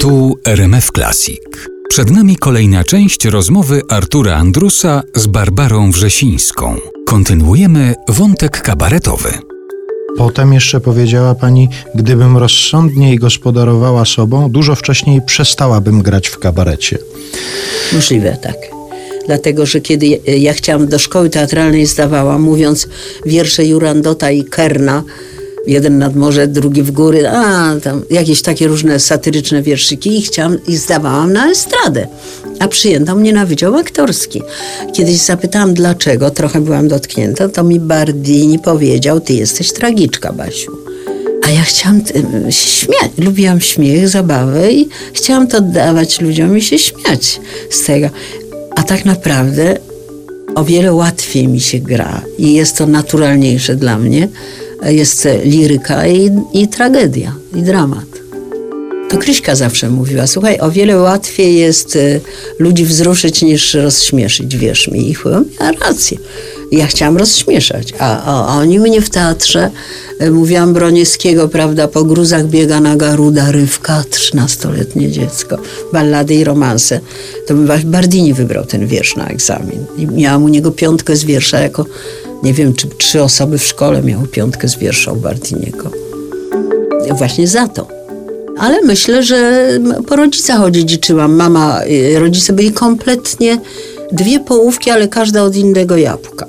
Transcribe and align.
Tu 0.00 0.38
RMF 0.44 0.90
Classic. 0.94 1.40
Przed 1.88 2.10
nami 2.10 2.36
kolejna 2.36 2.84
część 2.84 3.24
rozmowy 3.24 3.82
Artura 3.88 4.36
Andrusa 4.36 5.02
z 5.14 5.26
Barbarą 5.26 5.90
Wrzesińską. 5.90 6.76
Kontynuujemy 7.06 7.94
wątek 8.08 8.62
kabaretowy. 8.62 9.30
Potem 10.18 10.52
jeszcze 10.52 10.80
powiedziała 10.80 11.34
pani, 11.34 11.68
gdybym 11.94 12.36
rozsądniej 12.36 13.18
gospodarowała 13.18 14.04
sobą, 14.04 14.50
dużo 14.50 14.74
wcześniej 14.74 15.20
przestałabym 15.26 16.02
grać 16.02 16.28
w 16.28 16.38
kabarecie. 16.38 16.98
Możliwe, 17.92 18.36
tak. 18.42 18.56
Dlatego, 19.26 19.66
że 19.66 19.80
kiedy 19.80 20.06
ja- 20.06 20.18
ja 20.26 20.52
chciałam 20.52 20.86
do 20.88 20.98
szkoły 20.98 21.30
teatralnej 21.30 21.86
zdawałam, 21.86 22.42
mówiąc 22.42 22.88
wiersze 23.26 23.64
Jurandota 23.64 24.30
i 24.30 24.44
Kerna, 24.44 25.02
jeden 25.66 25.98
nad 25.98 26.16
morze, 26.16 26.48
drugi 26.48 26.82
w 26.82 26.90
góry, 26.90 27.28
a 27.28 27.74
tam 27.82 28.02
jakieś 28.10 28.42
takie 28.42 28.68
różne 28.68 29.00
satyryczne 29.00 29.62
wierszyki 29.62 30.18
i 30.18 30.22
chciałam 30.22 30.58
i 30.68 30.76
zdawałam 30.76 31.32
na 31.32 31.50
estradę. 31.50 32.06
A 32.58 32.68
przyjęto 32.68 33.16
mnie 33.16 33.32
na 33.32 33.46
wydział 33.46 33.76
aktorski. 33.76 34.42
Kiedyś 34.92 35.16
zapytałam 35.16 35.74
dlaczego, 35.74 36.30
trochę 36.30 36.60
byłam 36.60 36.88
dotknięta, 36.88 37.48
to 37.48 37.64
mi 37.64 37.80
Bardini 37.80 38.58
powiedział, 38.58 39.20
ty 39.20 39.32
jesteś 39.32 39.72
tragiczka, 39.72 40.32
Basiu. 40.32 40.72
A 41.42 41.50
ja 41.50 41.62
chciałam 41.62 42.06
się 42.50 42.68
śmiać. 42.68 43.10
Lubiłam 43.18 43.60
śmiech, 43.60 44.08
zabawę 44.08 44.72
i 44.72 44.88
chciałam 45.12 45.46
to 45.48 45.60
dawać 45.60 46.20
ludziom 46.20 46.58
i 46.58 46.62
się 46.62 46.78
śmiać 46.78 47.40
z 47.70 47.84
tego. 47.84 48.10
A 48.76 48.82
tak 48.82 49.04
naprawdę 49.04 49.76
o 50.54 50.64
wiele 50.64 50.92
łatwiej 50.92 51.48
mi 51.48 51.60
się 51.60 51.78
gra 51.78 52.22
i 52.38 52.54
jest 52.54 52.76
to 52.76 52.86
naturalniejsze 52.86 53.76
dla 53.76 53.98
mnie. 53.98 54.28
Jest 54.82 55.28
liryka 55.44 56.06
i, 56.06 56.30
i 56.52 56.68
tragedia, 56.68 57.34
i 57.54 57.62
dramat. 57.62 58.20
To 59.10 59.18
Kryśka 59.18 59.54
zawsze 59.56 59.90
mówiła, 59.90 60.26
słuchaj, 60.26 60.60
o 60.60 60.70
wiele 60.70 60.96
łatwiej 60.96 61.56
jest 61.56 61.96
y, 61.96 62.20
ludzi 62.58 62.84
wzruszyć 62.84 63.42
niż 63.42 63.74
rozśmieszyć, 63.74 64.56
wierz 64.56 64.88
mi. 64.88 65.10
I 65.10 65.14
chyba 65.14 65.40
miała 65.40 65.72
rację. 65.72 66.18
Ja 66.72 66.86
chciałam 66.86 67.16
rozśmieszać, 67.16 67.94
a, 67.98 68.24
a, 68.24 68.58
oni 68.58 68.78
mnie 68.78 69.00
w 69.00 69.10
teatrze, 69.10 69.70
y, 70.22 70.30
mówiłam 70.30 70.72
Broniewskiego, 70.72 71.48
prawda, 71.48 71.88
po 71.88 72.04
gruzach 72.04 72.46
biega 72.46 72.80
na 72.80 72.96
garuda 72.96 73.52
rywka, 73.52 74.04
trzynastoletnie 74.10 75.10
dziecko, 75.10 75.58
ballady 75.92 76.34
i 76.34 76.44
romanse. 76.44 77.00
To 77.46 77.54
bym 77.54 77.68
Bardini 77.84 78.34
wybrał 78.34 78.64
ten 78.64 78.86
wiersz 78.86 79.16
na 79.16 79.28
egzamin. 79.28 79.84
I 79.98 80.06
miałam 80.06 80.44
u 80.44 80.48
niego 80.48 80.70
piątkę 80.70 81.16
z 81.16 81.24
wiersza, 81.24 81.60
jako, 81.60 81.86
nie 82.42 82.54
wiem, 82.54 82.74
czy 82.74 82.88
trzy 82.88 83.22
osoby 83.22 83.58
w 83.58 83.64
szkole 83.64 84.02
miały 84.02 84.28
piątkę 84.28 84.68
z 84.68 84.76
wiersza 84.76 85.12
u 85.12 85.16
Bardiniego. 85.16 85.90
Właśnie 87.10 87.48
za 87.48 87.68
to. 87.68 87.88
Ale 88.58 88.82
myślę, 88.82 89.22
że 89.22 89.68
po 90.06 90.16
rodzicach 90.16 90.62
odziedziczyłam. 90.62 91.34
Mama, 91.34 91.80
y, 91.84 92.18
rodzice 92.18 92.52
byli 92.52 92.72
kompletnie 92.72 93.60
dwie 94.12 94.40
połówki, 94.40 94.90
ale 94.90 95.08
każda 95.08 95.42
od 95.42 95.56
innego 95.56 95.96
jabłka. 95.96 96.46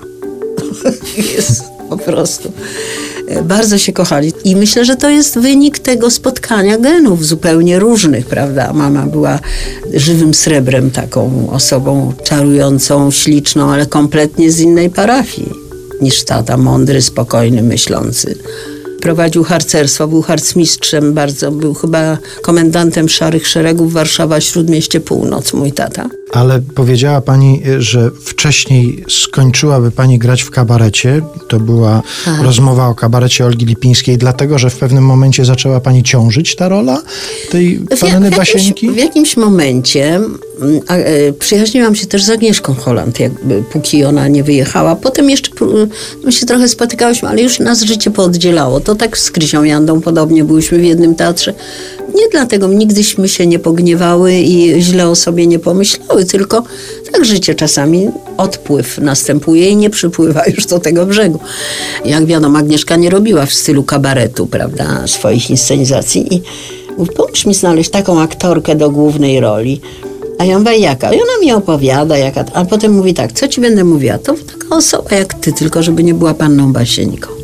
jest 1.36 1.64
po 1.89 1.97
prostu. 1.97 2.52
E, 3.28 3.42
Bardzo 3.42 3.78
się 3.78 3.94
kochali. 3.94 4.34
I 4.44 4.56
myślę, 4.56 4.86
że 4.86 4.95
to 4.95 5.09
jest 5.09 5.39
wynik 5.39 5.80
tego 5.80 6.12
spotkania 6.12 6.78
genów 6.78 7.25
zupełnie 7.25 7.80
różnych, 7.80 8.25
prawda? 8.25 8.73
Mama 8.73 9.06
była 9.06 9.39
żywym 9.94 10.34
srebrem, 10.34 10.92
taką 10.92 11.50
osobą 11.52 12.14
czarującą, 12.23 13.12
śliczną, 13.12 13.72
ale 13.72 13.86
kompletnie 13.86 14.52
z 14.52 14.59
innej 14.59 14.89
parafii 14.89 15.60
niż 16.02 16.23
tata, 16.23 16.57
mądry, 16.57 17.02
spokojny, 17.02 17.61
myślący. 17.61 18.35
Prowadził 19.02 19.44
harcerstwo, 19.44 20.07
był 20.07 20.21
harcmistrzem 20.21 21.13
bardzo, 21.13 21.52
był 21.52 21.73
chyba 21.73 22.17
komendantem 22.41 23.09
Szarych 23.09 23.47
Szeregów 23.47 23.94
Warszawa, 23.94 24.41
Śródmieście 24.41 24.99
Północ, 24.99 25.53
mój 25.53 25.72
tata. 25.72 26.09
Ale 26.31 26.61
powiedziała 26.75 27.21
pani, 27.21 27.61
że 27.79 28.11
wcześniej 28.25 29.03
skończyłaby 29.09 29.91
pani 29.91 30.19
grać 30.19 30.41
w 30.41 30.51
kabarecie. 30.51 31.22
To 31.47 31.59
była 31.59 32.01
Tak. 32.25 32.41
rozmowa 32.41 32.88
o 32.88 32.95
kabarecie 32.95 33.45
Olgi 33.45 33.66
Lipińskiej, 33.66 34.17
dlatego 34.17 34.59
że 34.59 34.69
w 34.69 34.78
pewnym 34.78 35.03
momencie 35.03 35.45
zaczęła 35.45 35.79
pani 35.79 36.03
ciążyć 36.03 36.56
ta 36.56 36.69
rola 36.69 37.01
tej 37.51 37.79
W, 37.79 38.00
panny 38.00 38.31
w, 38.31 38.38
jakimś, 38.38 38.94
w 38.94 38.97
jakimś 38.97 39.38
momencie 39.38 40.16
mm, 40.16 40.81
a, 40.88 40.95
e, 40.95 41.33
przyjaźniłam 41.33 41.95
się 41.95 42.07
też 42.07 42.23
z 42.23 42.29
Agnieszką 42.29 42.73
Holland, 42.73 43.19
jakby, 43.19 43.63
póki 43.72 44.03
ona 44.03 44.27
nie 44.27 44.44
wyjechała. 44.44 44.95
Potem 44.95 45.29
jeszcze 45.29 45.51
my 46.23 46.31
się 46.31 46.45
trochę 46.45 46.67
spotykałyśmy, 46.67 47.29
ale 47.29 47.41
już 47.41 47.59
nas 47.59 47.81
życie 47.81 48.11
pooddzielało. 48.11 48.79
To 48.79 48.95
tak 48.95 49.17
z 49.17 49.31
Krysią 49.31 49.63
Jandą 49.63 50.01
podobnie 50.01 50.44
byłyśmy 50.44 50.79
w 50.79 50.83
jednym 50.83 51.16
teatrze. 51.16 51.53
Nie 52.16 52.29
dlatego 52.31 52.67
nigdyśmy 52.67 53.27
się 53.27 53.47
nie 53.47 53.59
pogniewały 53.59 54.33
i 54.33 54.81
źle 54.81 55.09
o 55.09 55.16
sobie 55.16 55.47
nie 55.47 55.59
pomyślały, 55.59 56.25
tylko 56.25 56.63
tak 57.11 57.25
życie 57.25 57.55
czasami 57.55 58.09
odpływ 58.38 58.97
następuje 58.97 59.69
i 59.69 59.75
nie 59.75 59.89
przypływa 59.89 60.44
już 60.55 60.66
do 60.66 60.79
tego 60.79 61.05
brzegu. 61.05 61.39
Jak 62.05 62.25
wiadomo, 62.25 62.59
Agnieszka 62.59 62.95
nie 62.95 63.09
robiła 63.09 63.45
w 63.45 63.53
stylu 63.53 63.83
kabaretu, 63.83 64.47
prawda, 64.47 65.07
swoich 65.07 65.50
inscenizacji 65.50 66.35
i 66.35 66.41
pomóż 67.16 67.45
mi 67.45 67.53
znaleźć 67.53 67.89
taką 67.89 68.21
aktorkę 68.21 68.75
do 68.75 68.89
głównej 68.89 69.39
roli. 69.39 69.81
A 70.38 70.45
ja 70.45 70.59
mówię, 70.59 70.77
jaka? 70.77 71.13
I 71.13 71.16
ona 71.16 71.38
mi 71.41 71.53
opowiada, 71.53 72.17
jaka. 72.17 72.45
A 72.53 72.66
potem 72.66 72.94
mówi 72.94 73.13
tak, 73.13 73.31
co 73.31 73.47
ci 73.47 73.61
będę 73.61 73.83
mówiła? 73.83 74.17
To 74.17 74.33
taka 74.33 74.75
osoba 74.75 75.16
jak 75.16 75.33
ty, 75.33 75.53
tylko 75.53 75.83
żeby 75.83 76.03
nie 76.03 76.13
była 76.13 76.33
panną 76.33 76.73
Basieńką. 76.73 77.41